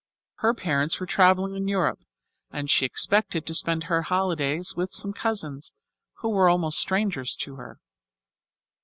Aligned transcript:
Her 0.37 0.55
parents 0.55 0.99
were 0.99 1.05
travelling 1.05 1.55
in 1.55 1.67
Europe, 1.67 1.99
and 2.49 2.71
she 2.71 2.87
expected 2.87 3.45
to 3.45 3.53
spend 3.53 3.83
her 3.83 4.01
holidays 4.01 4.73
with 4.75 4.89
some 4.91 5.13
cousins, 5.13 5.73
who 6.21 6.29
were 6.29 6.49
almost 6.49 6.79
strangers 6.79 7.35
to 7.41 7.57
her. 7.57 7.79